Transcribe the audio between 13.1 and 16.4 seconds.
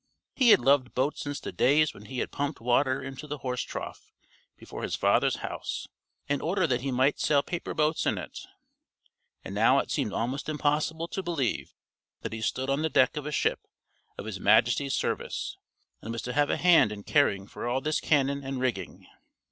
of a ship of his Majesty's service and was to